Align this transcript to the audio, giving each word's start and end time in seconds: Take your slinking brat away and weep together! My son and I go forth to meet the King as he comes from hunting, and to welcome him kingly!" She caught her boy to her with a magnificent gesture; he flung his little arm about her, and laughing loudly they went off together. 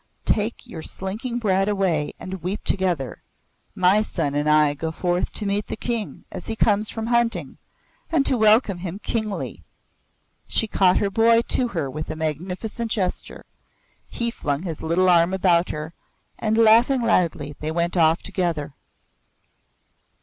Take 0.25 0.65
your 0.65 0.81
slinking 0.81 1.37
brat 1.37 1.69
away 1.69 2.13
and 2.19 2.41
weep 2.41 2.63
together! 2.63 3.21
My 3.75 4.01
son 4.01 4.33
and 4.33 4.49
I 4.49 4.73
go 4.73 4.89
forth 4.91 5.31
to 5.33 5.45
meet 5.45 5.67
the 5.67 5.75
King 5.75 6.25
as 6.31 6.47
he 6.47 6.55
comes 6.55 6.89
from 6.89 7.05
hunting, 7.05 7.59
and 8.09 8.25
to 8.25 8.35
welcome 8.35 8.79
him 8.79 8.97
kingly!" 8.97 9.63
She 10.47 10.65
caught 10.65 10.97
her 10.97 11.11
boy 11.11 11.43
to 11.49 11.67
her 11.67 11.87
with 11.87 12.09
a 12.09 12.15
magnificent 12.15 12.89
gesture; 12.89 13.45
he 14.07 14.31
flung 14.31 14.63
his 14.63 14.81
little 14.81 15.07
arm 15.07 15.35
about 15.35 15.69
her, 15.69 15.93
and 16.39 16.57
laughing 16.57 17.03
loudly 17.03 17.55
they 17.59 17.69
went 17.69 17.95
off 17.95 18.23
together. 18.23 18.73